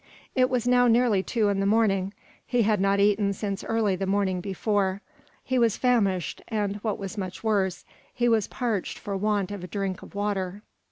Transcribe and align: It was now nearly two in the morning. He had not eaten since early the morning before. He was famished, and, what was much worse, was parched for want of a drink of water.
It 0.33 0.49
was 0.49 0.67
now 0.67 0.87
nearly 0.87 1.21
two 1.21 1.49
in 1.49 1.59
the 1.59 1.67
morning. 1.67 2.11
He 2.47 2.63
had 2.63 2.81
not 2.81 2.99
eaten 2.99 3.33
since 3.33 3.63
early 3.63 3.95
the 3.95 4.07
morning 4.07 4.41
before. 4.41 4.99
He 5.43 5.59
was 5.59 5.77
famished, 5.77 6.41
and, 6.47 6.77
what 6.77 6.97
was 6.97 7.19
much 7.19 7.43
worse, 7.43 7.85
was 8.19 8.47
parched 8.47 8.97
for 8.97 9.15
want 9.15 9.51
of 9.51 9.63
a 9.63 9.67
drink 9.67 10.01
of 10.01 10.15
water. 10.15 10.63